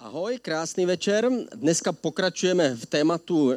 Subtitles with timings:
[0.00, 1.28] Ahoj, krásný večer.
[1.52, 3.56] Dneska pokračujeme v tématu eh,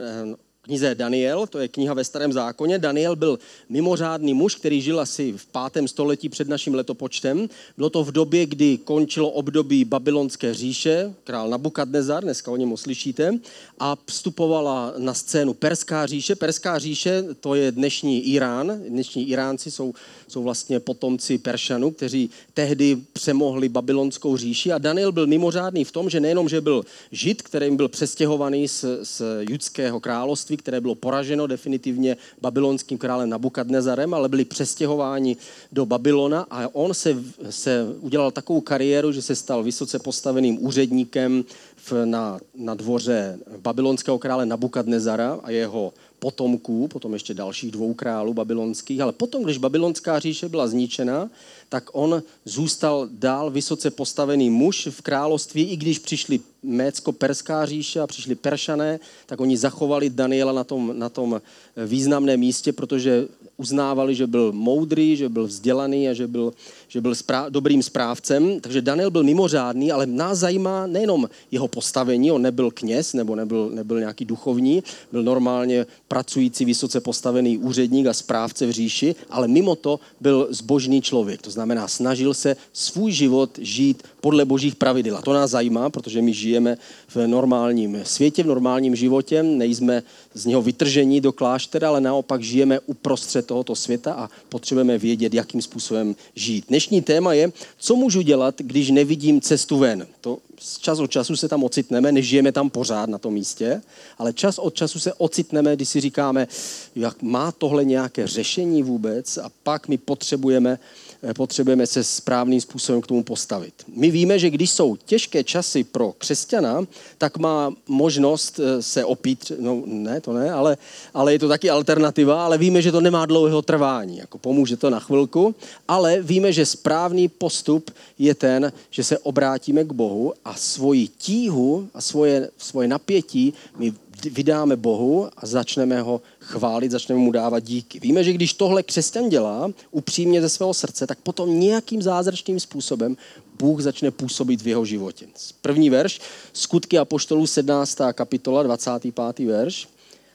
[0.64, 2.80] knize Daniel, to je kniha ve starém zákoně.
[2.80, 7.50] Daniel byl mimořádný muž, který žil asi v pátém století před naším letopočtem.
[7.78, 13.40] Bylo to v době, kdy končilo období babylonské říše, král Nabukadnezar, dneska o něm uslyšíte,
[13.80, 16.36] a vstupovala na scénu Perská říše.
[16.36, 18.82] Perská říše, to je dnešní Irán.
[18.88, 19.94] Dnešní Iránci jsou,
[20.28, 24.72] jsou vlastně potomci Peršanů, kteří tehdy přemohli babylonskou říši.
[24.72, 28.86] A Daniel byl mimořádný v tom, že nejenom, že byl žid, kterým byl přestěhovaný z,
[29.04, 35.38] z judského království, království, které bylo poraženo definitivně babylonským králem Nabukadnezarem, ale byli přestěhováni
[35.72, 37.16] do Babylona a on se,
[37.50, 41.44] se udělal takovou kariéru, že se stal vysoce postaveným úředníkem
[41.76, 48.34] v, na, na dvoře babylonského krále Nabukadnezara a jeho potomků, potom ještě dalších dvou králů
[48.34, 51.30] babylonských, ale potom, když babylonská říše byla zničena,
[51.74, 58.08] tak on zůstal dál vysoce postavený muž v království, i když přišli Mécko-Perská říše a
[58.08, 61.42] přišli Peršané, tak oni zachovali Daniela na tom, na tom
[61.86, 66.54] významném místě, protože uznávali, že byl moudrý, že byl vzdělaný a že byl,
[66.88, 68.60] že byl správ, dobrým správcem.
[68.60, 73.70] Takže Daniel byl mimořádný, ale nás zajímá nejenom jeho postavení, on nebyl kněz nebo nebyl,
[73.70, 79.76] nebyl nějaký duchovní, byl normálně pracující, vysoce postavený úředník a správce v říši, ale mimo
[79.76, 81.42] to byl zbožný člověk.
[81.42, 85.18] To znamená, snažil se svůj život žít podle božích pravidel.
[85.18, 90.46] A to nás zajímá, protože my žijeme v normálním světě, v normálním životě, nejsme z
[90.46, 96.16] něho vytržení do kláštera, ale naopak žijeme uprostřed tohoto světa a potřebujeme vědět, jakým způsobem
[96.36, 96.66] žít.
[96.68, 100.08] Dnešní téma je, co můžu dělat, když nevidím cestu ven.
[100.22, 103.82] To z čas od času se tam ocitneme, nežijeme tam pořád na tom místě,
[104.18, 106.48] ale čas od času se ocitneme, když si říkáme,
[106.96, 110.80] jak má tohle nějaké řešení vůbec a pak my potřebujeme
[111.24, 113.74] Eh, potřebujeme se správným způsobem k tomu postavit.
[113.96, 116.86] My víme, že když jsou těžké časy pro křesťana,
[117.18, 120.78] tak má možnost eh, se opít, no ne, to ne, ale,
[121.14, 124.90] ale je to taky alternativa, ale víme, že to nemá dlouhého trvání, jako pomůže to
[124.90, 125.56] na chvilku,
[125.88, 131.88] ale víme, že správný postup je ten, že se obrátíme k Bohu a svoji tíhu
[131.94, 133.94] a svoje, svoje napětí my
[134.30, 138.00] vydáme Bohu a začneme ho chválit, začneme mu dávat díky.
[138.00, 143.18] Víme, že když tohle křesťan dělá upřímně ze svého srdce, tak potom nějakým zázračným způsobem
[143.60, 145.28] Bůh začne působit v jeho životě.
[145.62, 146.22] První verš,
[146.54, 147.98] skutky apoštolů 17.
[148.14, 149.48] kapitola, 25.
[149.48, 149.88] verš.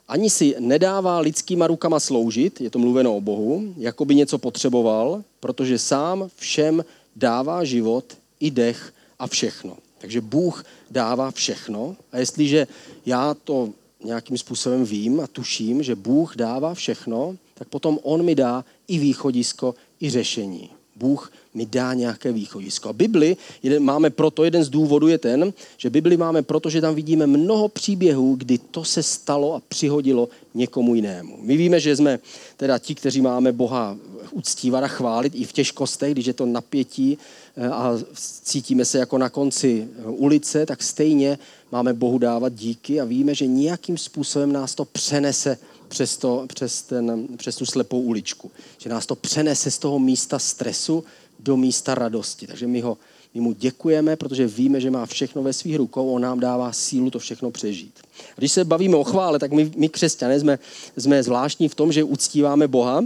[0.08, 5.22] Ani si nedává lidskýma rukama sloužit, je to mluveno o Bohu, jako by něco potřeboval,
[5.40, 6.84] protože sám všem
[7.16, 8.04] dává život
[8.40, 9.76] i dech a všechno.
[9.98, 12.66] Takže Bůh dává všechno a jestliže
[13.06, 13.72] já to
[14.04, 18.98] nějakým způsobem vím a tuším, že Bůh dává všechno, tak potom On mi dá i
[18.98, 20.70] východisko, i řešení.
[20.97, 22.88] Bůh mi dá nějaké východisko.
[22.88, 26.80] A Bibli jeden, máme proto, jeden z důvodů je ten, že Bibli máme proto, že
[26.80, 31.38] tam vidíme mnoho příběhů, kdy to se stalo a přihodilo někomu jinému.
[31.41, 32.19] My víme, že jsme
[32.56, 33.97] teda ti, kteří máme Boha
[34.33, 37.19] uctívat a chválit i v těžkostech, když je to napětí
[37.56, 37.99] eh, a
[38.43, 41.39] cítíme se jako na konci eh, ulice, tak stejně
[41.72, 45.59] máme Bohu dávat díky a víme, že nějakým způsobem nás to přenese
[45.89, 48.50] přes, to, přes, ten, přes tu slepou uličku.
[48.78, 51.05] Že nás to přenese z toho místa stresu
[51.39, 52.47] do místa radosti.
[52.47, 52.99] Takže my, ho,
[53.34, 57.10] my mu děkujeme, protože víme, že má všechno ve svých rukou, on nám dává sílu
[57.10, 57.95] to všechno přežít.
[58.31, 60.59] A když se bavíme o chvále, tak my, my křesťané jsme,
[60.97, 63.05] jsme zvláštní v tom, že uctíváme Boha,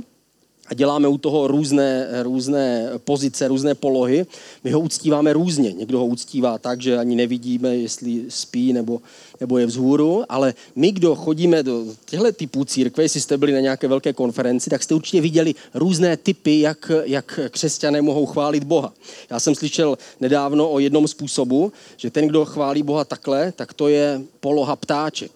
[0.73, 4.27] a děláme u toho různé, různé pozice, různé polohy.
[4.65, 5.73] My ho uctíváme různě.
[5.73, 9.01] Někdo ho uctívá tak, že ani nevidíme, jestli spí nebo,
[9.41, 13.61] nebo je vzhůru, ale my, kdo chodíme do těchto typů církve, jestli jste byli na
[13.61, 18.93] nějaké velké konferenci, tak jste určitě viděli různé typy, jak, jak křesťané mohou chválit Boha.
[19.31, 23.89] Já jsem slyšel nedávno o jednom způsobu, že ten, kdo chválí Boha takhle, tak to
[23.89, 25.33] je poloha ptáček.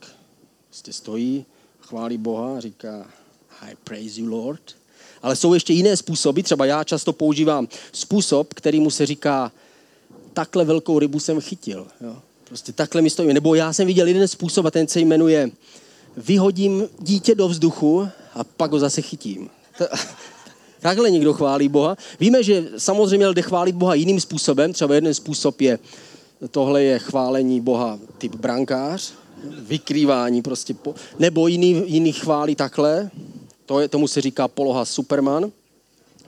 [0.68, 1.44] Prostě stojí,
[1.80, 3.06] chválí Boha říká
[3.60, 4.85] I praise you, Lord.
[5.26, 9.52] Ale jsou ještě jiné způsoby, třeba já často používám způsob, který mu se říká,
[10.32, 11.86] takhle velkou rybu jsem chytil.
[12.00, 12.16] Jo.
[12.44, 13.34] Prostě takhle mi stojí.
[13.34, 15.50] Nebo já jsem viděl jeden způsob a ten se jmenuje
[16.16, 19.50] vyhodím dítě do vzduchu a pak ho zase chytím.
[20.80, 21.96] Takhle někdo chválí Boha.
[22.20, 24.72] Víme, že samozřejmě jde chválit Boha jiným způsobem.
[24.72, 25.78] Třeba jeden způsob je,
[26.50, 29.12] tohle je chválení Boha typ brankář,
[29.58, 30.74] vykrývání prostě.
[30.74, 33.10] Po, nebo jiný, jiný chválí takhle,
[33.66, 35.50] to je, tomu se říká poloha Superman.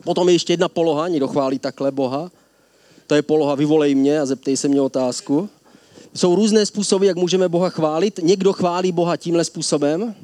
[0.05, 2.31] Potom je ještě jedna poloha, někdo chválí takhle Boha.
[3.07, 5.49] To je poloha vyvolej mě a zeptej se mě otázku.
[6.15, 8.21] Jsou různé způsoby, jak můžeme Boha chválit.
[8.23, 10.15] Někdo chválí Boha tímhle způsobem,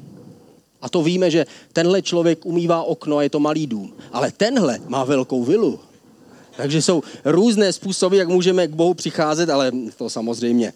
[0.81, 3.93] a to víme, že tenhle člověk umývá okno a je to malý dům.
[4.11, 5.79] Ale tenhle má velkou vilu.
[6.57, 10.73] Takže jsou různé způsoby, jak můžeme k Bohu přicházet, ale to samozřejmě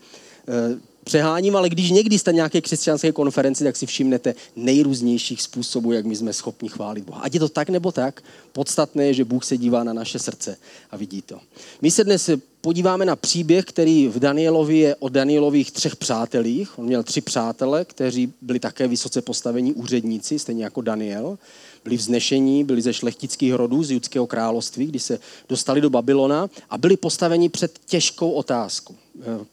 [1.04, 6.16] přeháním, ale když někdy jste nějaké křesťanské konferenci, tak si všimnete nejrůznějších způsobů, jak my
[6.16, 7.22] jsme schopni chválit Boha.
[7.22, 8.24] Ať je to tak nebo tak,
[8.54, 10.58] podstatné je, že Bůh se dívá na naše srdce
[10.92, 11.40] a vidí to.
[11.82, 12.30] My se dnes
[12.62, 16.80] podíváme na příběh, který v Danielovi je o Danielových třech přátelích.
[16.80, 21.38] On měl tři přátele, kteří byli také vysoce postavení úředníci, stejně jako Daniel.
[21.84, 26.78] Byli vznešení, byli ze šlechtických rodů, z judského království, když se dostali do Babylona a
[26.78, 28.96] byli postaveni před těžkou otázku.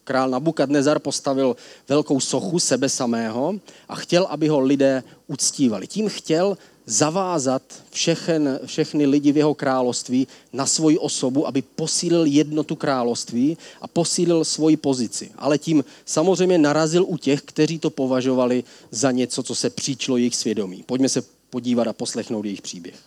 [0.04, 1.56] Král Nabukadnezar postavil
[1.88, 3.54] velkou sochu sebe samého
[3.88, 5.86] a chtěl, aby ho lidé uctívali.
[5.86, 12.76] Tím chtěl zavázat všechen, všechny lidi v jeho království na svoji osobu, aby posílil jednotu
[12.76, 15.30] království a posílil svoji pozici.
[15.38, 20.36] Ale tím samozřejmě narazil u těch, kteří to považovali za něco, co se příčilo jejich
[20.36, 20.82] svědomí.
[20.86, 21.22] Pojďme se
[21.56, 23.00] podívat a poslechnout jejich příběh.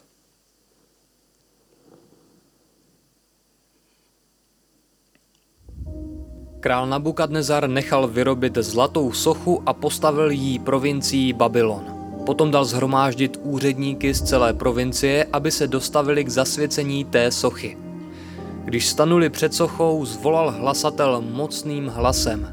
[6.59, 11.85] Král Nabukadnezar nechal vyrobit zlatou sochu a postavil jí provincií Babylon.
[12.25, 17.77] Potom dal zhromáždit úředníky z celé provincie, aby se dostavili k zasvěcení té sochy.
[18.65, 22.49] Když stanuli před sochou, zvolal hlasatel mocným hlasem.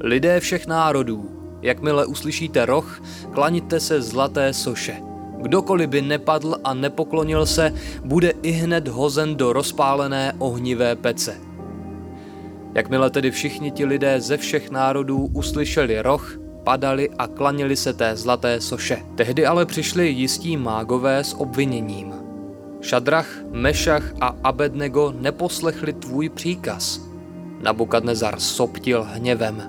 [0.00, 1.30] Lidé všech národů,
[1.62, 3.00] jakmile uslyšíte roh,
[3.32, 5.07] klaňte se zlaté soše.
[5.42, 7.74] Kdokoliv by nepadl a nepoklonil se,
[8.04, 11.36] bude i hned hozen do rozpálené ohnivé pece.
[12.74, 18.16] Jakmile tedy všichni ti lidé ze všech národů uslyšeli roh, padali a klanili se té
[18.16, 19.02] zlaté soše.
[19.14, 22.12] Tehdy ale přišli jistí mágové s obviněním.
[22.80, 27.00] Šadrach, Mešach a Abednego neposlechli tvůj příkaz.
[27.62, 29.62] Nabukadnezar soptil hněvem.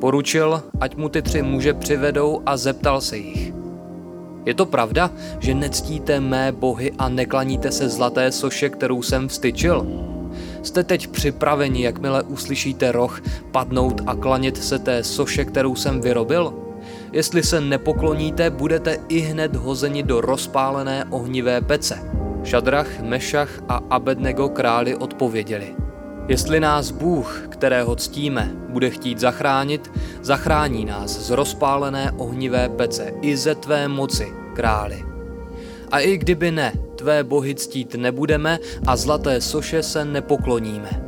[0.00, 3.61] Poručil, ať mu ty tři muže přivedou a zeptal se jich.
[4.46, 9.86] Je to pravda, že nectíte mé bohy a neklaníte se zlaté soše, kterou jsem vstyčil?
[10.62, 16.54] Jste teď připraveni, jakmile uslyšíte roh, padnout a klanět se té soše, kterou jsem vyrobil?
[17.12, 21.98] Jestli se nepokloníte, budete i hned hozeni do rozpálené ohnivé pece.
[22.44, 25.81] Šadrach, Mešach a Abednego králi odpověděli.
[26.28, 29.90] Jestli nás Bůh, kterého ctíme, bude chtít zachránit,
[30.22, 35.04] zachrání nás z rozpálené ohnivé pece i ze tvé moci, králi.
[35.90, 41.04] A i kdyby ne, tvé bohy ctít nebudeme a zlaté soše se nepokloníme.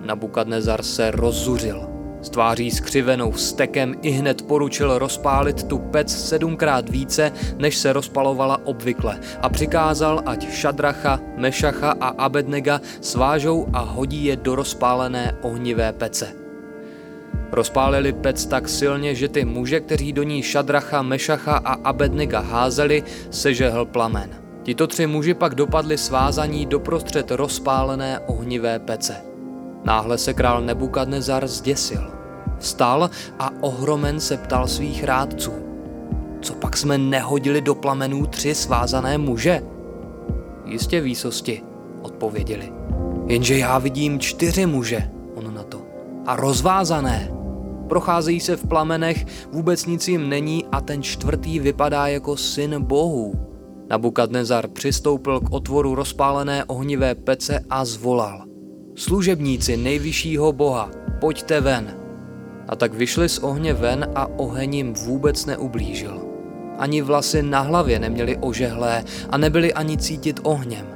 [0.00, 1.97] Nabukadnezar se rozzuřil.
[2.22, 8.66] S tváří skřivenou stekem i hned poručil rozpálit tu pec sedmkrát více, než se rozpalovala
[8.66, 15.92] obvykle a přikázal, ať Šadracha, Mešacha a Abednega svážou a hodí je do rozpálené ohnivé
[15.92, 16.34] pece.
[17.52, 23.02] Rozpálili pec tak silně, že ty muže, kteří do ní Šadracha, Mešacha a Abednega házeli,
[23.30, 24.30] sežehl plamen.
[24.62, 29.16] Tito tři muži pak dopadli svázaní doprostřed rozpálené ohnivé pece.
[29.84, 32.10] Náhle se král Nebukadnezar zděsil.
[32.58, 35.52] Vstal a ohromen se ptal svých rádců.
[36.40, 39.62] Co pak jsme nehodili do plamenů tři svázané muže?
[40.64, 41.62] Jistě výsosti,
[42.02, 42.72] odpověděli.
[43.26, 45.82] Jenže já vidím čtyři muže, on na to.
[46.26, 47.30] A rozvázané.
[47.88, 53.34] Procházejí se v plamenech, vůbec nic jim není a ten čtvrtý vypadá jako syn bohů.
[53.90, 58.47] Nabukadnezar přistoupil k otvoru rozpálené ohnivé pece a zvolal.
[58.98, 60.90] Služebníci nejvyššího boha,
[61.20, 61.96] pojďte ven.
[62.68, 66.22] A tak vyšli z ohně ven a oheň jim vůbec neublížil.
[66.78, 70.86] Ani vlasy na hlavě neměli ožehlé a nebyli ani cítit ohněm.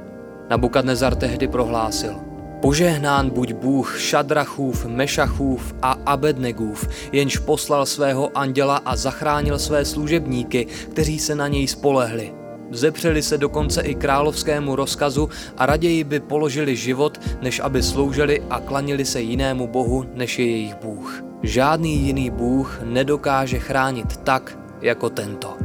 [0.49, 2.15] Nabukadnezar tehdy prohlásil.
[2.61, 10.67] Požehnán buď Bůh Šadrachův, Mešachův a Abednegův, jenž poslal svého anděla a zachránil své služebníky,
[10.91, 12.42] kteří se na něj spolehli.
[12.73, 18.59] Zepřeli se dokonce i královskému rozkazu a raději by položili život, než aby sloužili a
[18.59, 21.23] klanili se jinému bohu, než je jejich bůh.
[21.43, 25.57] Žádný jiný bůh nedokáže chránit tak, jako tento.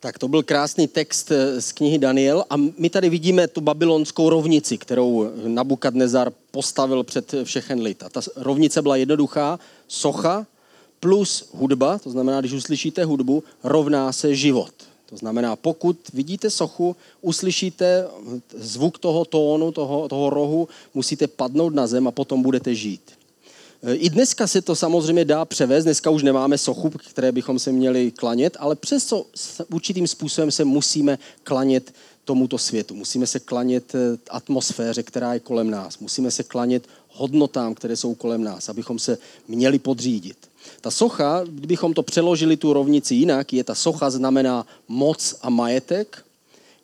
[0.00, 4.30] Tak to byl krásný text eh, z knihy Daniel a my tady vidíme tu babylonskou
[4.30, 8.02] rovnici, kterou Nabukadnezar postavil před všechen lid.
[8.02, 10.46] A ta rovnice byla jednoduchá, socha
[11.04, 14.72] plus hudba, to znamená, když uslyšíte hudbu, rovná se život.
[15.06, 18.08] To znamená, pokud vidíte sochu, uslyšíte
[18.56, 23.00] zvuk toho tónu, toho, toho rohu, musíte padnout na zem a potom budete žít.
[23.92, 28.10] I dneska se to samozřejmě dá převést, dneska už nemáme sochu, které bychom se měli
[28.10, 29.26] klanět, ale přesto
[29.72, 31.92] určitým způsobem se musíme klanět
[32.24, 32.94] tomuto světu.
[32.94, 35.98] Musíme se klanět eh, atmosféře, která je kolem nás.
[35.98, 39.18] Musíme se klanět hodnotám, které jsou kolem nás, abychom se
[39.48, 40.53] měli podřídit.
[40.80, 46.24] Ta socha, kdybychom to přeložili tu rovnici jinak, je ta socha znamená moc a majetek.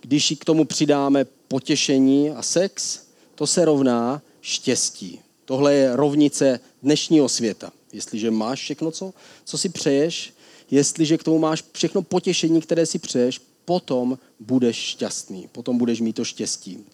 [0.00, 3.00] Když ji k tomu přidáme potěšení a sex,
[3.34, 5.20] to se rovná štěstí.
[5.44, 7.72] Tohle je rovnice dnešního světa.
[7.92, 10.32] Jestliže máš všechno, co, co si přeješ,
[10.70, 16.12] jestliže k tomu máš všechno potěšení, které si přeješ, potom budeš šťastný, potom budeš mít
[16.12, 16.84] to štěstí.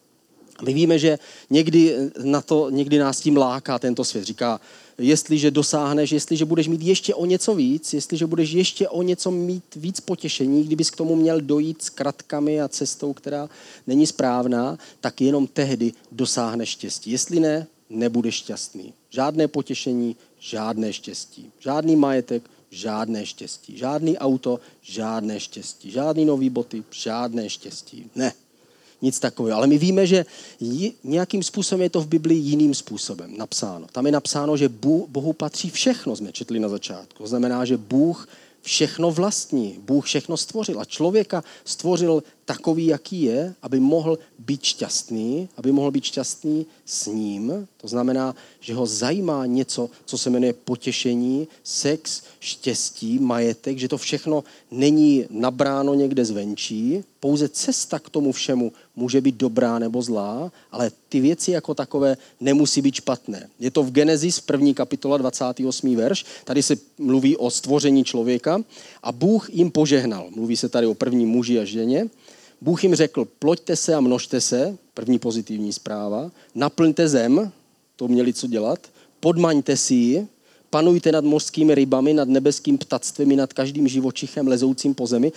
[0.62, 1.19] My víme, že
[1.50, 4.25] někdy, na to, někdy nás tím láká tento svět.
[4.25, 4.61] Říká,
[4.99, 9.65] jestliže dosáhneš, jestliže budeš mít ještě o něco víc, jestliže budeš ještě o něco mít
[9.76, 13.49] víc potěšení, kdybys k tomu měl dojít s kratkami a cestou, která
[13.87, 17.11] není správná, tak jenom tehdy dosáhneš štěstí.
[17.11, 18.93] Jestli ne, nebudeš šťastný.
[19.11, 21.50] Žádné potěšení, žádné štěstí.
[21.61, 23.79] Žádný majetek, žádné štěstí.
[23.79, 25.91] Žádný auto, žádné štěstí.
[25.91, 28.11] Žádný nový boty, žádné štěstí.
[28.15, 28.33] Ne
[29.03, 29.59] nic takového.
[29.59, 30.26] Ale my víme, že
[31.05, 33.87] nějakým způsobem je to v Biblii jiným způsobem napsáno.
[33.93, 34.69] Tam je napsáno, že
[35.09, 37.23] Bohu patří všechno, jsme četli na začátku.
[37.23, 38.29] To znamená, že Bůh
[38.67, 39.79] všechno vlastní.
[39.79, 45.91] Bůh všechno stvořil a člověka stvořil takový, jaký je, aby mohl být šťastný, aby mohl
[45.91, 47.69] být šťastný s ním.
[47.76, 53.99] To znamená, že ho zajímá něco, co se jmenuje potěšení, sex, štěstí, majetek, že to
[53.99, 60.53] všechno není nabráno někde zvenčí, pouze cesta k tomu všemu může být dobrá nebo zlá,
[60.73, 63.49] ale ty věci jako takové nemusí být špatné.
[63.59, 65.97] Je to v Genesis, první kapitola, 28.
[65.97, 66.25] verš.
[66.45, 68.61] Tady se mluví o stvoření člověka
[69.03, 70.29] a Bůh jim požehnal.
[70.37, 72.07] Mluví se tady o první muži a ženě.
[72.61, 77.53] Bůh jim řekl, ploďte se a množte se, první pozitivní zpráva, naplňte zem,
[77.97, 78.79] to měli co dělat,
[79.21, 80.26] podmaňte si ji,
[80.76, 85.33] panujte nad mořskými rybami, nad nebeským ptactvem i nad každým živočichem lezoucím po zemi.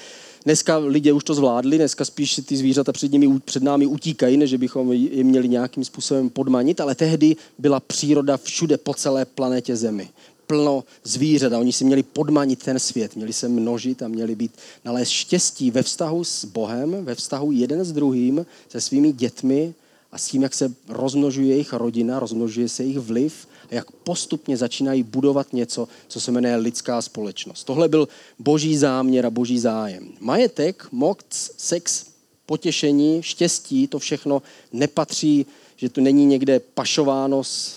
[0.46, 4.54] Dneska lidé už to zvládli, dneska spíš ty zvířata před, nimi, před námi utíkají, než
[4.54, 10.10] bychom je měli nějakým způsobem podmanit, ale tehdy byla příroda všude po celé planetě Zemi.
[10.48, 14.52] Plno zvířat a oni si měli podmanit ten svět, měli se množit a měli být
[14.86, 19.74] nalézt štěstí ve vztahu s Bohem, ve vztahu jeden s druhým, se svými dětmi
[20.12, 24.58] a s tím, jak se rozmnožuje jejich rodina, rozmnožuje se jejich vliv a jak postupně
[24.58, 27.64] začínají budovat něco, co se jmenuje lidská společnost.
[27.64, 28.08] Tohle byl
[28.40, 30.10] boží záměr a boží zájem.
[30.20, 31.18] Majetek, moc,
[31.58, 32.06] sex,
[32.46, 34.42] potěšení, štěstí, to všechno
[34.74, 35.46] nepatří,
[35.76, 37.76] že to není někde pašováno z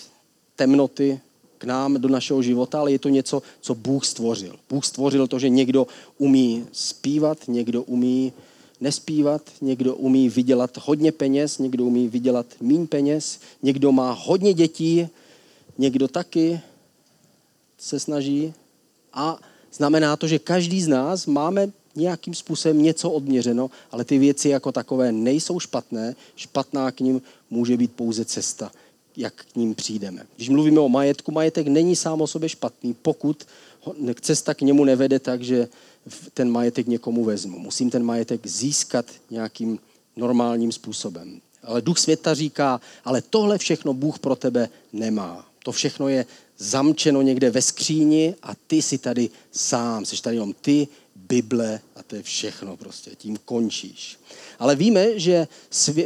[0.56, 1.20] temnoty,
[1.58, 4.56] k nám do našeho života, ale je to něco, co Bůh stvořil.
[4.70, 5.86] Bůh stvořil to, že někdo
[6.18, 8.32] umí zpívat, někdo umí
[8.80, 15.08] nespívat, někdo umí vydělat hodně peněz, někdo umí vydělat mín peněz, někdo má hodně dětí,
[15.78, 16.60] někdo taky
[17.78, 18.54] se snaží.
[19.12, 19.38] A
[19.72, 24.72] znamená to, že každý z nás máme nějakým způsobem něco odměřeno, ale ty věci jako
[24.72, 26.14] takové nejsou špatné.
[26.36, 28.72] Špatná k ním může být pouze cesta
[29.16, 30.26] jak k ním přijdeme.
[30.36, 33.46] Když mluvíme o majetku, majetek není sám o sobě špatný, pokud
[34.20, 35.68] cesta k němu nevede tak, že
[36.34, 37.58] ten majetek někomu vezmu.
[37.58, 39.78] Musím ten majetek získat nějakým
[40.16, 41.40] normálním způsobem.
[41.62, 45.46] Ale duch světa říká, ale tohle všechno Bůh pro tebe nemá.
[45.62, 46.26] To všechno je
[46.58, 50.04] zamčeno někde ve skříni a ty si tady sám.
[50.04, 50.88] Jsi tady jenom ty,
[51.28, 53.10] Bible a to je všechno prostě.
[53.16, 54.18] Tím končíš.
[54.58, 55.48] Ale víme, že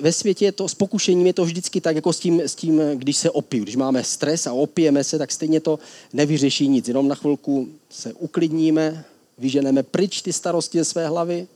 [0.01, 2.81] ve světě je to, s pokušením je to vždycky tak, jako s tím, s tím,
[2.95, 3.63] když se opiju.
[3.63, 5.79] Když máme stres a opijeme se, tak stejně to
[6.13, 6.89] nevyřeší nic.
[6.89, 9.05] Jenom na chvilku se uklidníme,
[9.39, 11.47] vyženeme pryč ty starosti ze své hlavy,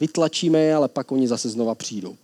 [0.00, 2.16] vytlačíme je, ale pak oni zase znova přijdou.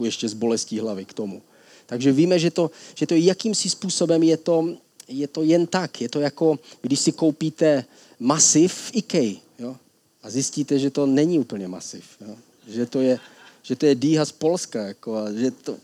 [0.00, 1.42] Ještě z bolestí hlavy k tomu.
[1.86, 4.68] Takže víme, že to, že to jakýmsi způsobem je to,
[5.08, 6.00] je to jen tak.
[6.00, 7.84] Je to jako, když si koupíte
[8.20, 9.34] masiv v IKEA.
[9.58, 9.76] Jo?
[10.22, 12.04] A zjistíte, že to není úplně masiv.
[12.20, 12.34] Jo?
[12.68, 13.18] Že to je,
[13.62, 15.76] že to je dýha z Polska, jako, a že, to,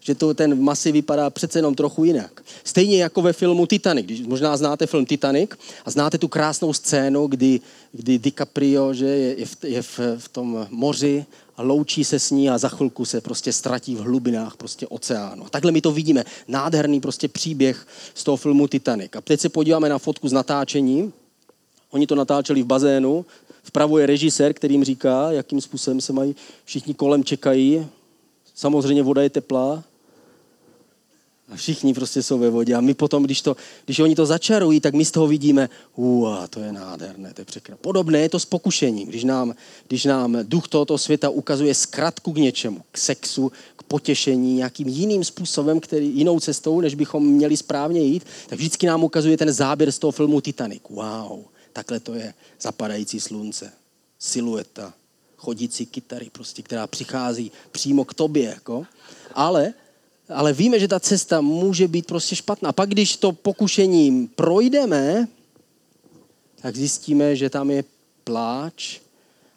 [0.00, 2.42] že to ten masiv vypadá přece jenom trochu jinak.
[2.64, 4.06] Stejně jako ve filmu Titanic.
[4.06, 5.50] Když možná znáte film Titanic
[5.84, 7.60] a znáte tu krásnou scénu, kdy,
[7.92, 11.26] kdy DiCaprio že je, je, v, je v, v tom moři
[11.60, 15.46] a loučí se s ní a za chvilku se prostě ztratí v hlubinách prostě oceánu.
[15.46, 16.24] A takhle my to vidíme.
[16.48, 19.10] Nádherný prostě příběh z toho filmu Titanic.
[19.16, 21.12] A teď se podíváme na fotku z natáčení.
[21.90, 23.26] Oni to natáčeli v bazénu,
[23.62, 27.86] Vpravo je režisér, který jim říká, jakým způsobem se mají, všichni kolem čekají.
[28.54, 29.82] Samozřejmě voda je teplá.
[31.50, 32.74] A všichni prostě jsou ve vodě.
[32.74, 36.46] A my potom, když, to, když oni to začarují, tak my z toho vidíme, ua,
[36.46, 37.82] to je nádherné, to je překrásné.
[37.82, 39.08] Podobné je to s pokušením.
[39.08, 39.54] Když nám,
[39.88, 45.24] když nám duch tohoto světa ukazuje zkratku k něčemu, k sexu, k potěšení, nějakým jiným
[45.24, 49.92] způsobem, který, jinou cestou, než bychom měli správně jít, tak vždycky nám ukazuje ten záběr
[49.92, 50.82] z toho filmu Titanic.
[50.90, 51.42] Wow,
[51.72, 53.72] takhle to je zapadající slunce,
[54.18, 54.94] silueta,
[55.36, 58.44] chodící kytary, prostě, která přichází přímo k tobě.
[58.44, 58.86] Jako.
[59.34, 59.72] Ale,
[60.34, 62.72] ale víme, že ta cesta může být prostě špatná.
[62.72, 65.28] Pak, když to pokušením projdeme,
[66.62, 67.84] tak zjistíme, že tam je
[68.24, 68.98] pláč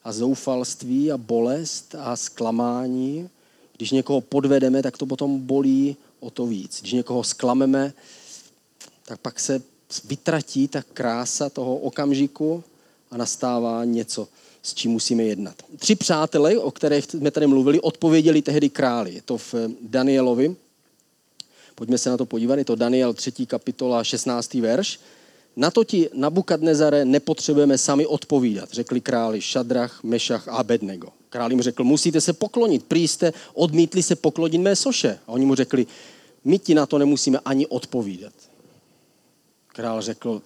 [0.03, 3.29] a zoufalství a bolest a zklamání.
[3.77, 6.81] Když někoho podvedeme, tak to potom bolí o to víc.
[6.81, 7.93] Když někoho sklameme,
[9.05, 9.61] tak pak se
[10.05, 12.63] vytratí ta krása toho okamžiku
[13.11, 14.27] a nastává něco,
[14.63, 15.55] s čím musíme jednat.
[15.77, 19.13] Tři přátelé, o kterých jsme tady mluvili, odpověděli tehdy králi.
[19.13, 20.55] Je to v Danielovi.
[21.75, 22.55] Pojďme se na to podívat.
[22.55, 23.45] Je to Daniel 3.
[23.45, 24.53] kapitola 16.
[24.53, 24.99] verš.
[25.55, 31.07] Na to ti Nabukadnezare nepotřebujeme sami odpovídat, řekli králi Šadrach, Mešach a Abednego.
[31.29, 35.19] Král jim řekl, musíte se poklonit, prý jste odmítli se poklonit mé soše.
[35.27, 35.87] A oni mu řekli,
[36.43, 38.33] my ti na to nemusíme ani odpovídat.
[39.67, 40.41] Král řekl,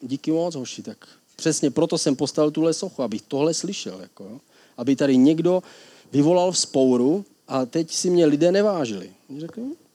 [0.00, 4.00] díky moc, hoši, tak přesně proto jsem postavil tuhle sochu, abych tohle slyšel.
[4.00, 4.40] Jako,
[4.76, 5.62] aby tady někdo
[6.12, 9.10] vyvolal vzpouru a teď si mě lidé nevážili.
[9.30, 9.85] Oni řekli, hm?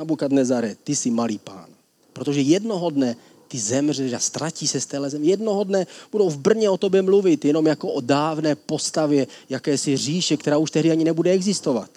[0.00, 1.66] Nabukadnezare, ty jsi malý pán.
[2.12, 3.16] Protože jednoho dne
[3.48, 5.30] ty zemřeš a ztratí se z téhle země.
[5.30, 10.36] Jednoho dne budou v Brně o tobě mluvit jenom jako o dávné postavě jakési říše,
[10.36, 11.90] která už tehdy ani nebude existovat.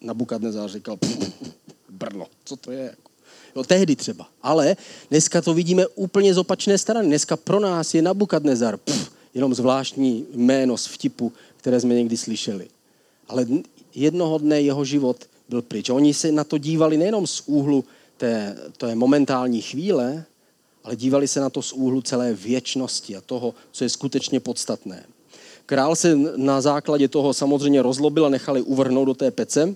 [0.00, 0.98] Nabukadnezar říkal,
[1.90, 2.96] Brno, co to je?
[3.56, 4.28] Jo, tehdy třeba.
[4.42, 4.76] Ale
[5.10, 7.08] dneska to vidíme úplně z opačné strany.
[7.08, 12.68] Dneska pro nás je Nabukadnezar pff, jenom zvláštní jméno z vtipu, které jsme někdy slyšeli.
[13.28, 13.46] Ale
[13.94, 15.16] jednoho dne jeho život
[15.48, 15.90] byl pryč.
[15.90, 17.84] Oni se na to dívali nejenom z úhlu
[18.16, 20.24] té, té momentální chvíle,
[20.84, 25.06] ale dívali se na to z úhlu celé věčnosti a toho, co je skutečně podstatné.
[25.66, 29.74] Král se na základě toho samozřejmě rozlobil a nechali uvrhnout do té pece,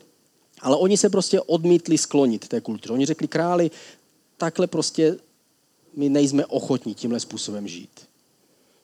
[0.60, 2.94] ale oni se prostě odmítli sklonit té kultury.
[2.94, 3.70] Oni řekli králi,
[4.36, 5.16] takhle prostě
[5.96, 8.00] my nejsme ochotní tímhle způsobem žít.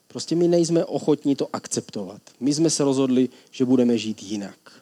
[0.09, 2.23] Prostě my nejsme ochotní to akceptovat.
[2.41, 4.78] My jsme se rozhodli, že budeme žít jinak.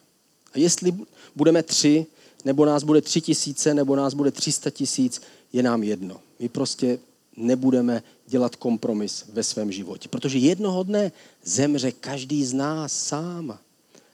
[0.56, 0.94] A jestli
[1.36, 2.06] budeme tři,
[2.44, 5.20] nebo nás bude tři tisíce, nebo nás bude třista tisíc,
[5.52, 6.20] je nám jedno.
[6.40, 6.98] My prostě
[7.36, 10.08] nebudeme dělat kompromis ve svém životě.
[10.08, 11.12] Protože jednoho dne
[11.44, 13.58] zemře každý z nás sám.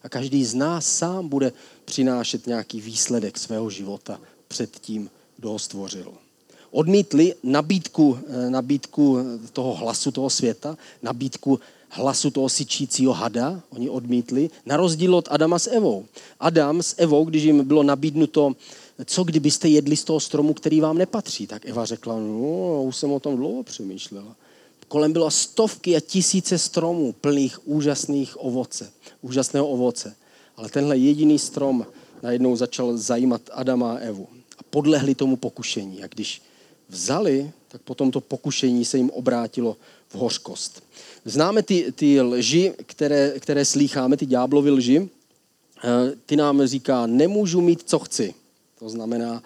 [0.03, 1.53] A každý z nás sám bude
[1.85, 6.13] přinášet nějaký výsledek svého života před tím, kdo ho stvořil.
[6.71, 9.19] Odmítli nabídku, eh, nabídku
[9.53, 11.61] toho hlasu toho světa, nabídku
[11.93, 16.05] hlasu toho syčícího hada, oni odmítli, na rozdíl od Adama s Evou.
[16.41, 18.53] Adam s Evou, když jim bylo nabídnuto,
[19.05, 23.13] co kdybyste jedli z toho stromu, který vám nepatří, tak Eva řekla, no, už jsem
[23.13, 24.37] o tom dlouho přemýšlela.
[24.89, 28.91] Kolem bylo stovky a tisíce stromů plných úžasných ovoce,
[29.23, 30.15] úžasného ovoce.
[30.57, 31.87] Ale tenhle jediný strom
[32.23, 34.29] najednou začal zajímat Adama a Evu.
[34.59, 36.05] A podlehli tomu pokušení.
[36.05, 36.43] A když
[36.89, 39.77] vzali, tak potom to pokušení se jim obrátilo
[40.13, 40.83] v hořkost.
[41.25, 45.09] Známe ty, ty lži, které, které slýcháme, ty ďáblovy lži.
[45.85, 48.35] Eh, ty nám říká, nemůžu mít, co chci.
[48.79, 49.43] To znamená,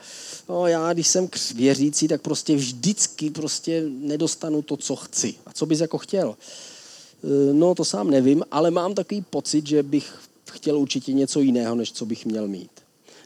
[0.49, 5.35] no já, když jsem věřící, tak prostě vždycky prostě nedostanu to, co chci.
[5.47, 6.37] A co bys jako chtěl?
[6.37, 10.15] Eh, no to sám nevím, ale mám takový pocit, že bych
[10.51, 12.71] chtěl určitě něco jiného, než co bych měl mít.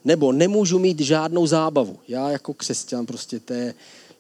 [0.05, 1.99] Nebo nemůžu mít žádnou zábavu.
[2.09, 3.75] Já jako křesťan prostě je,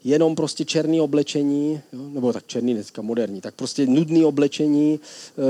[0.04, 5.40] jenom prostě černý oblečení, jo, nebo tak černý dneska, moderní, tak prostě nudný oblečení, eh,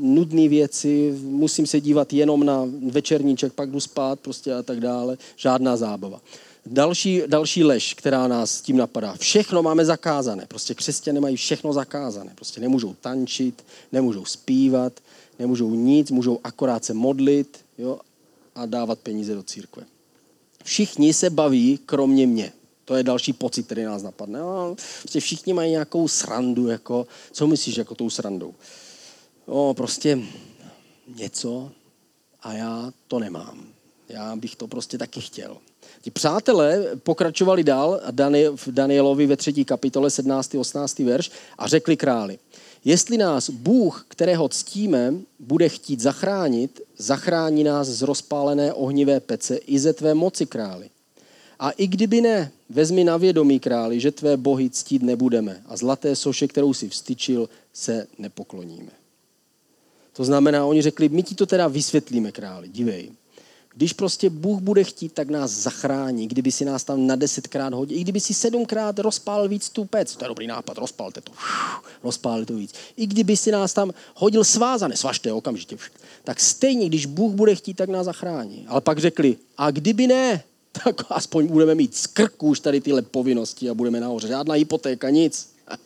[0.00, 5.18] nudné věci, musím se dívat jenom na večerníček, pak jdu spát prostě a tak dále,
[5.36, 6.20] žádná zábava.
[6.66, 9.14] Další, další lež, která nás tím napadá.
[9.18, 10.46] Všechno máme zakázané.
[10.48, 12.32] Prostě křesťané mají všechno zakázané.
[12.34, 14.92] Prostě nemůžou tančit, nemůžou zpívat,
[15.38, 17.98] nemůžou nic, můžou akorát se modlit jo,
[18.54, 19.82] a dávat peníze do církve.
[20.64, 22.52] Všichni se baví, kromě mě.
[22.88, 24.38] To je další pocit, který nás napadne.
[24.38, 26.68] No, prostě všichni mají nějakou srandu.
[26.68, 28.54] Jako, co myslíš jako tou srandou?
[29.48, 30.18] No, prostě
[31.16, 31.70] něco
[32.42, 33.64] a já to nemám.
[34.08, 35.56] Já bych to prostě taky chtěl.
[36.00, 38.00] Ti přátelé pokračovali dál
[38.56, 40.54] v Danielovi ve třetí kapitole 17.
[40.54, 40.98] 18.
[40.98, 42.38] verš a řekli králi,
[42.84, 49.78] jestli nás Bůh, kterého ctíme, bude chtít zachránit, zachrání nás z rozpálené ohnivé pece i
[49.78, 50.90] ze tvé moci králi.
[51.58, 56.16] A i kdyby ne, vezmi na vědomí králi, že tvé bohy ctít nebudeme a zlaté
[56.16, 58.90] soše, kterou si vstyčil, se nepokloníme.
[60.12, 63.10] To znamená, oni řekli, my ti to teda vysvětlíme králi, dívej.
[63.74, 66.28] Když prostě Bůh bude chtít, tak nás zachrání.
[66.28, 70.16] Kdyby si nás tam na desetkrát hodil, i kdyby si sedmkrát rozpál víc tu pec,
[70.16, 71.32] to je dobrý nápad, rozpalte to,
[72.02, 72.74] rozpálte to víc.
[72.96, 75.76] I kdyby si nás tam hodil svázané, svažte okamžitě,
[76.24, 78.66] tak stejně, když Bůh bude chtít, tak nás zachrání.
[78.68, 80.44] Ale pak řekli, a kdyby ne,
[80.84, 84.28] tak aspoň budeme mít z krku už tady tyhle povinnosti a budeme nahoře.
[84.28, 85.54] Žádná hypotéka, nic.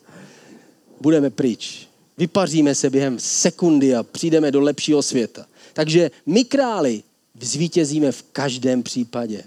[1.01, 1.89] Budeme pryč.
[2.19, 5.47] Vypaříme se během sekundy a přijdeme do lepšího světa.
[5.73, 7.03] Takže my králi
[7.41, 9.45] zvítězíme v každém případě.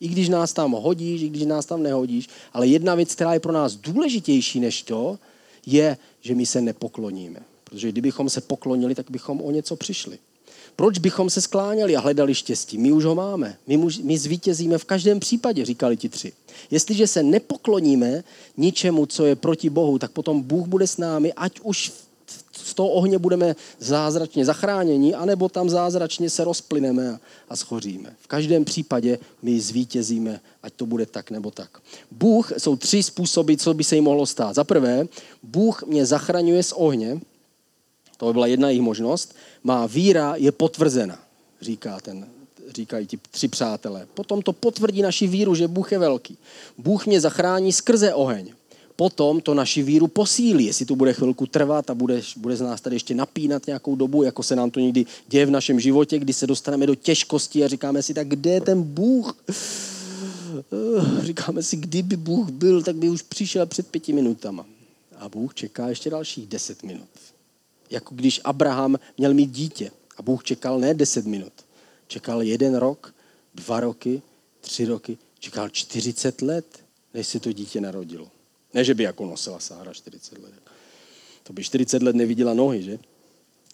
[0.00, 3.40] I když nás tam hodíš, i když nás tam nehodíš, ale jedna věc, která je
[3.40, 5.18] pro nás důležitější než to,
[5.66, 7.40] je, že my se nepokloníme.
[7.64, 10.18] Protože kdybychom se poklonili, tak bychom o něco přišli.
[10.76, 12.78] Proč bychom se skláněli a hledali štěstí?
[12.78, 13.56] My už ho máme.
[13.66, 16.32] My, muž, my zvítězíme v každém případě, říkali ti tři.
[16.70, 18.24] Jestliže se nepokloníme
[18.56, 21.92] ničemu, co je proti Bohu, tak potom Bůh bude s námi, ať už
[22.52, 28.16] z toho ohně budeme zázračně zachráněni, anebo tam zázračně se rozplyneme a, schoříme.
[28.20, 31.70] V každém případě my zvítězíme, ať to bude tak nebo tak.
[32.10, 34.54] Bůh, jsou tři způsoby, co by se jim mohlo stát.
[34.54, 35.06] Za prvé,
[35.42, 37.20] Bůh mě zachraňuje z ohně,
[38.22, 39.34] to by byla jedna jejich možnost.
[39.64, 41.18] Má víra je potvrzena,
[41.60, 42.26] říká ten,
[42.74, 44.06] říkají ti tři přátelé.
[44.14, 46.38] Potom to potvrdí naši víru, že Bůh je velký.
[46.78, 48.52] Bůh mě zachrání skrze oheň.
[48.96, 52.80] Potom to naši víru posílí, jestli to bude chvilku trvat a bude, bude z nás
[52.80, 56.32] tady ještě napínat nějakou dobu, jako se nám to někdy děje v našem životě, kdy
[56.32, 59.36] se dostaneme do těžkosti a říkáme si, tak kde je ten Bůh?
[61.22, 64.66] Říkáme si, kdyby Bůh byl, tak by už přišel před pěti minutama.
[65.18, 67.08] A Bůh čeká ještě dalších deset minut
[67.92, 69.90] jako když Abraham měl mít dítě.
[70.16, 71.52] A Bůh čekal ne 10 minut.
[72.06, 73.14] Čekal jeden rok,
[73.54, 74.22] dva roky,
[74.60, 76.66] tři roky, čekal 40 let,
[77.14, 78.28] než se to dítě narodilo.
[78.74, 80.52] Ne, že by jako nosila Sára 40 let.
[81.42, 82.98] To by 40 let neviděla nohy, že?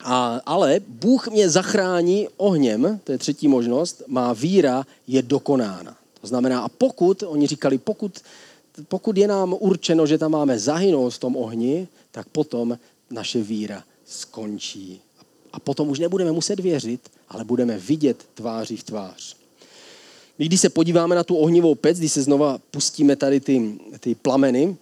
[0.00, 5.96] A, ale Bůh mě zachrání ohněm, to je třetí možnost, má víra je dokonána.
[6.20, 8.20] To znamená, a pokud, oni říkali, pokud,
[8.88, 12.78] pokud je nám určeno, že tam máme zahynout v tom ohni, tak potom
[13.10, 15.00] naše víra skončí.
[15.52, 19.36] A potom už nebudeme muset věřit, ale budeme vidět tváří v tvář.
[20.38, 24.14] My, když se podíváme na tu ohnivou pec, když se znova pustíme tady ty, ty
[24.14, 24.76] plameny,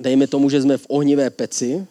[0.00, 1.86] dejme tomu, že jsme v ohnivé peci,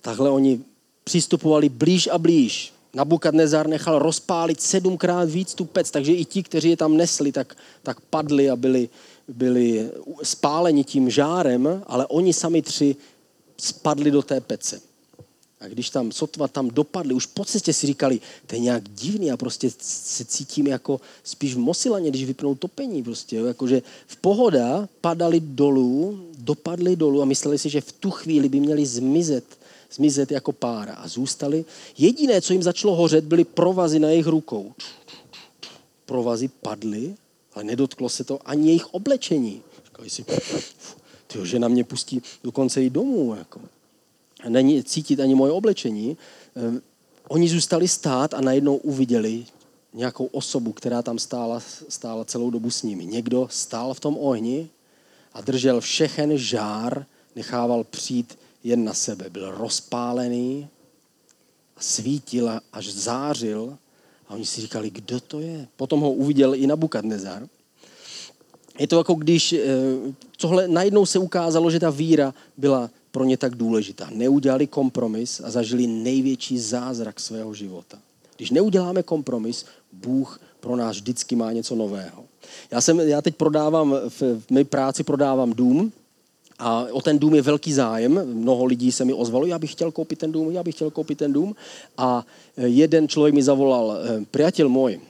[0.00, 0.60] takhle oni
[1.04, 2.72] přistupovali blíž a blíž.
[2.94, 7.56] Nabukadnezar nechal rozpálit sedmkrát víc tu pec, takže i ti, kteří je tam nesli, tak,
[7.82, 8.88] tak padli a byli,
[9.28, 9.90] byli
[10.22, 12.96] spáleni tím žárem, ale oni sami tři
[13.58, 14.80] spadli do té pece.
[15.60, 19.30] A když tam sotva tam dopadli, už po cestě si říkali, to je nějak divný
[19.30, 23.46] a prostě se cítím jako spíš v Mosilaně, když vypnou topení prostě, jo?
[23.46, 28.60] jakože v pohoda padali dolů, dopadli dolů a mysleli si, že v tu chvíli by
[28.60, 29.44] měli zmizet,
[29.92, 31.64] zmizet jako pára a zůstali.
[31.98, 34.72] Jediné, co jim začalo hořet, byly provazy na jejich rukou.
[36.06, 37.14] Provazy padly,
[37.54, 39.62] ale nedotklo se to ani jejich oblečení.
[39.84, 40.24] Říkali si,
[41.26, 43.34] tyjo, že na mě pustí dokonce i domů.
[43.34, 43.60] Jako.
[44.48, 46.16] Není cítit ani moje oblečení.
[46.56, 46.80] Eh,
[47.28, 49.46] oni zůstali stát a najednou uviděli
[49.94, 53.06] nějakou osobu, která tam stála, stála celou dobu s nimi.
[53.06, 54.68] Někdo stál v tom ohni
[55.32, 59.30] a držel všechen žár, nechával přijít jen na sebe.
[59.30, 60.68] Byl rozpálený
[61.76, 63.78] a svítil až zářil
[64.28, 65.68] a oni si říkali, kdo to je.
[65.76, 67.48] Potom ho uviděl i Nabukadnezar
[68.78, 69.58] je to jako když eh,
[70.36, 74.08] tohle najednou se ukázalo, že ta víra byla pro ně tak důležitá.
[74.14, 77.98] Neudělali kompromis a zažili největší zázrak svého života.
[78.36, 82.24] Když neuděláme kompromis, Bůh pro nás vždycky má něco nového.
[82.70, 85.92] Já, jsem, já teď prodávám, v, v mé práci prodávám dům
[86.58, 88.20] a o ten dům je velký zájem.
[88.24, 91.18] Mnoho lidí se mi ozvalo, já bych chtěl koupit ten dům, já bych chtěl koupit
[91.18, 91.56] ten dům.
[91.98, 95.00] A jeden člověk mi zavolal, eh, priateľ můj,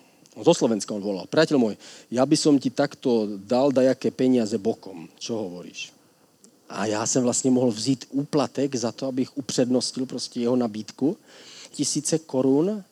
[0.45, 1.25] zo Slovenska on volal.
[1.31, 1.75] Priateľ môj,
[2.13, 5.09] ja by som ti takto dal dajaké peniaze bokom.
[5.17, 5.93] Čo hovoríš?
[6.69, 11.17] A já jsem vlastně mohl vzít úplatek za to, abych upřednostil prostě jeho nabídku.
[11.71, 12.85] Tisíce korun,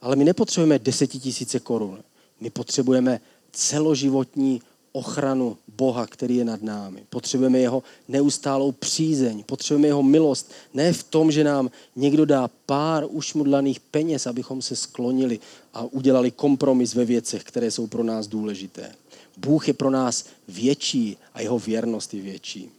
[0.00, 2.02] ale my nepotřebujeme desetitisíce korun.
[2.40, 3.20] My potřebujeme
[3.52, 7.02] celoživotní ochranu Boha, který je nad námi.
[7.10, 10.50] Potřebujeme jeho neustálou přízeň, potřebujeme jeho milost.
[10.74, 15.38] Ne v tom, že nám někdo dá pár ušmudlaných peněz, abychom se sklonili
[15.74, 18.92] a udělali kompromis ve věcech, které jsou pro nás důležité.
[19.36, 22.70] Bůh je pro nás větší a jeho věrnost je větší.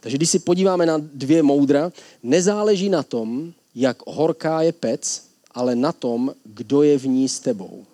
[0.00, 1.92] Takže když si podíváme na dvě moudra,
[2.22, 5.22] nezáleží na tom, jak horká je pec,
[5.54, 7.84] ale na tom, kdo je v ní s tebou.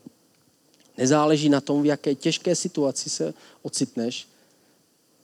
[1.03, 4.27] Nezáleží na tom, v jaké těžké situaci se ocitneš,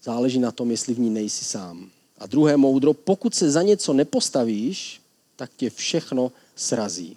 [0.02, 1.90] záleží na tom, jestli v ní nejsi sám.
[2.18, 5.00] A druhé moudro, pokud se za něco nepostavíš,
[5.36, 7.16] tak tě všechno srazí.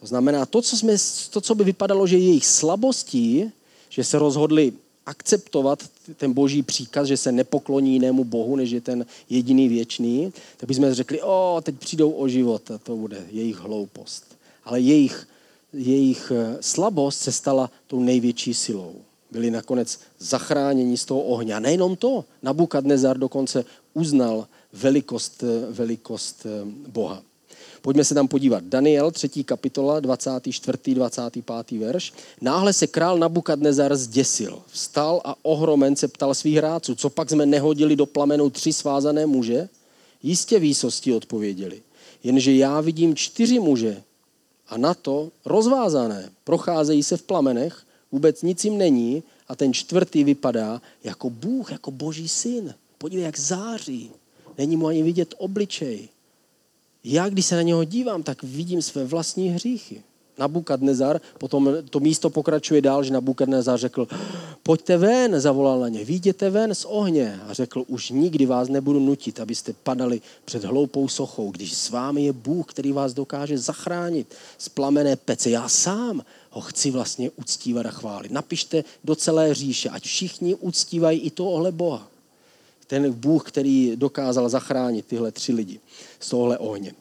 [0.00, 0.96] To znamená, to, co, jsme,
[1.30, 3.52] to, co by vypadalo, že je jejich slabostí,
[3.88, 4.72] že se rozhodli
[5.06, 10.68] akceptovat ten boží příkaz, že se nepokloní jinému bohu, než je ten jediný věčný, tak
[10.68, 14.24] bychom řekli, o, teď přijdou o život a to bude jejich hloupost.
[14.64, 15.29] Ale jejich
[15.72, 18.94] jejich eh, slabost se stala tou největší silou.
[19.30, 21.54] Byli nakonec zachráněni z toho ohně.
[21.54, 27.22] A nejenom to, Nabukadnezar dokonce uznal velikost, eh, velikost eh, Boha.
[27.82, 28.64] Pojďme se tam podívat.
[28.64, 29.44] Daniel, 3.
[29.44, 30.94] kapitola, 24.
[30.94, 31.78] 25.
[31.78, 32.12] verš.
[32.40, 34.62] Náhle se král Nabukadnezar zděsil.
[34.66, 39.26] Vstal a ohromen se ptal svých hráců, co pak jsme nehodili do plamenu tři svázané
[39.26, 39.68] muže?
[40.22, 41.82] Jistě výsosti odpověděli.
[42.24, 44.02] Jenže já vidím čtyři muže
[44.70, 46.30] a na to rozvázané.
[46.44, 51.90] Procházejí se v plamenech, vůbec nic jim není a ten čtvrtý vypadá jako Bůh, jako
[51.90, 52.74] boží syn.
[52.98, 54.10] Podívej, jak září.
[54.58, 56.08] Není mu ani vidět obličej.
[57.04, 60.02] Já, když se na něho dívám, tak vidím své vlastní hříchy.
[60.40, 64.08] Nabukadnezar, potom to místo pokračuje dál, že Nabukadnezar řekl,
[64.62, 69.00] pojďte ven, zavolal na ně, výjděte ven z ohně a řekl, už nikdy vás nebudu
[69.00, 74.34] nutit, abyste padali před hloupou sochou, když s vámi je Bůh, který vás dokáže zachránit
[74.58, 75.50] z plamené pece.
[75.50, 78.32] Já sám ho chci vlastně uctívat a chválit.
[78.32, 82.08] Napište do celé říše, ať všichni uctívají i tohle Boha.
[82.86, 85.80] Ten Bůh, který dokázal zachránit tyhle tři lidi
[86.20, 86.92] z tohle ohně.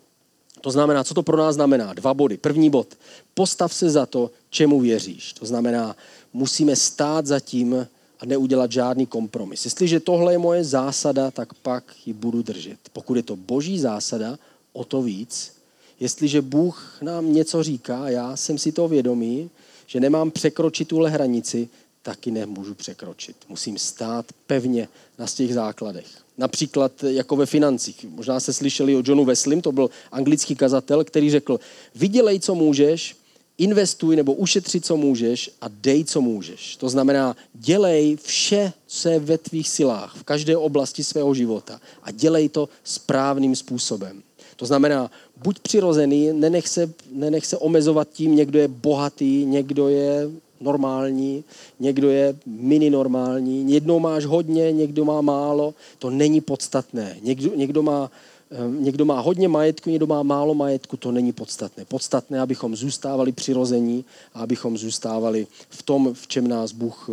[0.61, 1.93] To znamená, co to pro nás znamená?
[1.93, 2.37] Dva body.
[2.37, 2.87] První bod.
[3.33, 5.33] Postav se za to, čemu věříš.
[5.33, 5.95] To znamená,
[6.33, 7.87] musíme stát za tím
[8.19, 9.65] a neudělat žádný kompromis.
[9.65, 12.79] Jestliže tohle je moje zásada, tak pak ji budu držet.
[12.93, 14.37] Pokud je to boží zásada,
[14.73, 15.53] o to víc.
[15.99, 19.49] Jestliže Bůh nám něco říká, já jsem si to vědomý,
[19.87, 21.69] že nemám překročit tuhle hranici,
[22.01, 23.35] taky nemůžu překročit.
[23.49, 26.07] Musím stát pevně na těch základech.
[26.39, 28.05] Například jako ve financích.
[28.09, 31.59] Možná se slyšeli o Johnu Wesleym, to byl anglický kazatel, který řekl,
[31.95, 33.15] vydělej, co můžeš,
[33.57, 36.75] investuj nebo ušetři, co můžeš a dej, co můžeš.
[36.75, 42.11] To znamená, dělej vše, co je ve tvých silách, v každé oblasti svého života a
[42.11, 44.23] dělej to správným způsobem.
[44.55, 45.11] To znamená,
[45.43, 50.29] buď přirozený, nenech se, nenech se omezovat tím, někdo je bohatý, někdo je
[50.61, 51.43] normální,
[51.79, 57.17] někdo je mini normální, jednou máš hodně, někdo má málo, to není podstatné.
[57.21, 58.11] Někdo, někdo, má,
[58.51, 61.85] eh, někdo má hodně majetku, někdo má málo majetku, to není podstatné.
[61.85, 67.09] Podstatné, abychom zůstávali přirození a abychom zůstávali v tom, v čem nás Bůh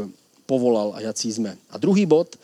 [0.47, 1.57] povolal a jací jsme.
[1.71, 2.37] A druhý bod,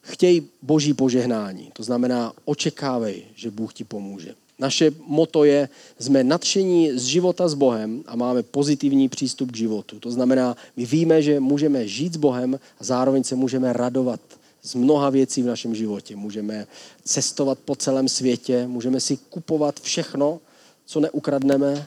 [0.00, 1.70] chtěj boží požehnání.
[1.72, 4.34] To znamená, očekávej, že Bůh ti pomůže.
[4.58, 10.00] Naše moto je, jsme nadšení z života s Bohem a máme pozitivní přístup k životu.
[10.00, 14.20] To znamená, my víme, že můžeme žít s Bohem a zároveň se můžeme radovat
[14.62, 16.16] z mnoha věcí v našem životě.
[16.16, 16.66] Můžeme
[17.04, 20.40] cestovat po celém světě, můžeme si kupovat všechno,
[20.86, 21.86] co neukradneme,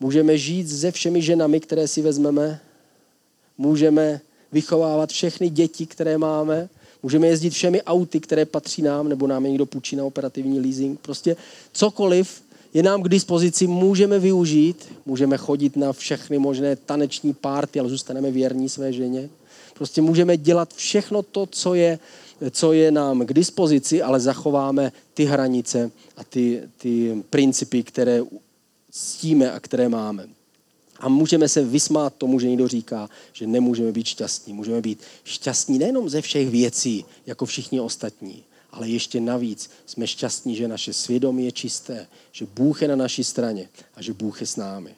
[0.00, 2.60] můžeme žít se všemi ženami, které si vezmeme,
[3.58, 4.20] můžeme
[4.52, 6.68] vychovávat všechny děti, které máme,
[7.02, 11.00] Můžeme jezdit všemi auty, které patří nám, nebo nám je někdo půjčí na operativní leasing.
[11.00, 11.36] Prostě
[11.72, 12.42] cokoliv
[12.74, 14.88] je nám k dispozici, můžeme využít.
[15.06, 19.28] Můžeme chodit na všechny možné taneční párty, ale zůstaneme věrní své ženě.
[19.74, 21.98] Prostě můžeme dělat všechno to, co je,
[22.50, 28.22] co je nám k dispozici, ale zachováme ty hranice a ty, ty principy, které
[28.90, 30.37] ctíme a které máme.
[31.00, 34.52] A můžeme se vysmát tomu, že někdo říká, že nemůžeme být šťastní.
[34.52, 40.56] Můžeme být šťastní nejenom ze všech věcí, jako všichni ostatní, ale ještě navíc jsme šťastní,
[40.56, 44.46] že naše svědomí je čisté, že Bůh je na naší straně a že Bůh je
[44.46, 44.94] s námi.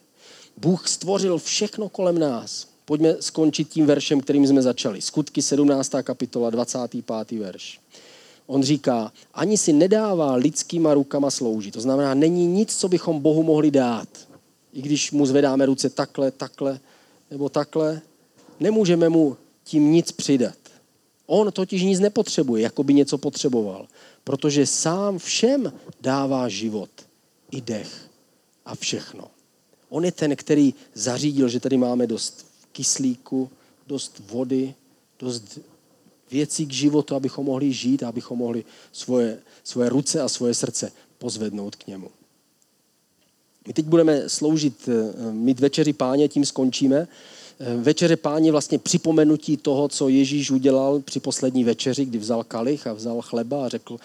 [0.56, 2.66] Bůh stvořil všechno kolem nás.
[2.84, 5.00] Pojďme skončit tím veršem, kterým jsme začali.
[5.00, 5.92] Skutky 17.
[6.02, 7.38] kapitola, 25.
[7.38, 7.80] verš.
[8.46, 11.74] On říká, ani si nedává lidskýma rukama sloužit.
[11.74, 14.08] To znamená, není nic, co bychom Bohu mohli dát
[14.72, 16.80] i když mu zvedáme ruce takhle, takhle
[17.30, 18.00] nebo takhle,
[18.60, 20.58] nemůžeme mu tím nic přidat.
[21.26, 23.88] On totiž nic nepotřebuje, jako by něco potřeboval,
[24.24, 26.90] protože sám všem dává život
[27.50, 28.10] i dech
[28.64, 29.30] a všechno.
[29.88, 33.50] On je ten, který zařídil, že tady máme dost kyslíku,
[33.86, 34.74] dost vody,
[35.18, 35.58] dost
[36.30, 41.76] věcí k životu, abychom mohli žít abychom mohli svoje, svoje ruce a svoje srdce pozvednout
[41.76, 42.10] k němu.
[43.66, 47.08] My teď budeme sloužit, eh, mít večeři páně, tím skončíme.
[47.62, 52.86] Eh, večeře páně vlastně připomenutí toho, co Ježíš udělal při poslední večeři, kdy vzal kalich
[52.86, 53.96] a vzal chleba a řekl,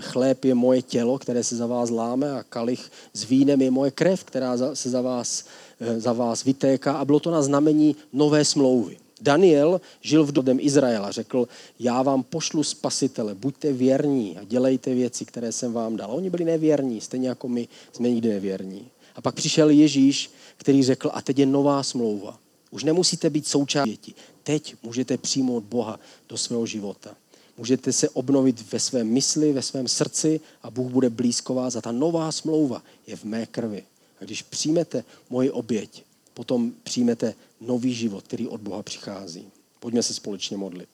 [0.00, 3.90] chléb je moje tělo, které se za vás láme a kalich s vínem je moje
[3.90, 5.44] krev, která se za vás,
[5.80, 8.96] eh, za vás vytéká a bylo to na znamení nové smlouvy.
[9.20, 11.48] Daniel žil v době Izraela, řekl,
[11.78, 16.10] já vám pošlu spasitele, buďte věrní a dělejte věci, které jsem vám dal.
[16.10, 18.90] Oni byli nevěrní, stejně jako my jsme nikdy nevěrní.
[19.14, 22.38] A pak přišel Ježíš, který řekl, a teď je nová smlouva.
[22.70, 24.14] Už nemusíte být součástí.
[24.42, 27.16] Teď můžete přijmout Boha do svého života.
[27.58, 31.76] Můžete se obnovit ve svém mysli, ve svém srdci a Bůh bude blízko vás.
[31.76, 33.84] A ta nová smlouva je v mé krvi.
[34.20, 39.46] A když přijmete moji oběť, potom přijmete nový život, který od Boha přichází.
[39.80, 40.88] Pojďme se společně modlit.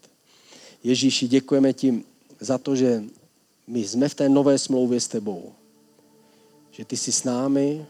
[0.85, 2.05] Ježíši, děkujeme ti
[2.41, 3.05] za to, že
[3.67, 5.53] my jsme v té nové smlouvě s tebou.
[6.71, 7.87] Že ty jsi s námi,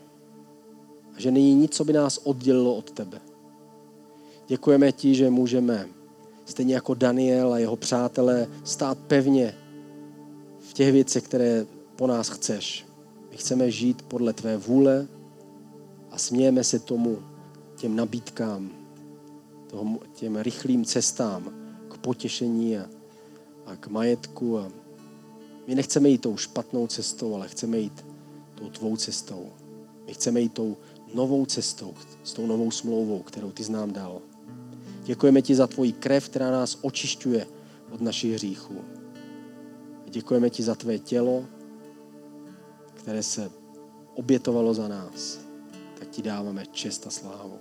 [1.21, 3.21] že není nic, co by nás oddělilo od tebe.
[4.47, 5.89] Děkujeme ti, že můžeme,
[6.45, 9.55] stejně jako Daniel a jeho přátelé, stát pevně
[10.59, 12.87] v těch věcech, které po nás chceš.
[13.31, 15.07] My chceme žít podle tvé vůle
[16.11, 17.19] a smějeme se tomu,
[17.77, 18.71] těm nabídkám,
[19.67, 21.55] tomu, těm rychlým cestám
[21.89, 22.87] k potěšení a,
[23.67, 24.59] a k majetku.
[24.59, 24.69] A
[25.67, 28.07] my nechceme jít tou špatnou cestou, ale chceme jít
[28.55, 29.47] tou tvou cestou.
[30.07, 30.77] My chceme jít tou
[31.15, 31.95] novou cestou,
[32.25, 34.23] s tou novou smlouvou, kterou ty znám dal.
[35.03, 37.47] Děkujeme ti za tvoji krev, která nás očišťuje
[37.91, 38.85] od našich hříchů.
[40.09, 41.45] Děkujeme ti za tvé tělo,
[42.95, 43.51] které se
[44.15, 45.39] obětovalo za nás.
[45.99, 47.59] Tak ti dáváme čest a slávu.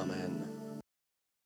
[0.00, 0.59] Amen.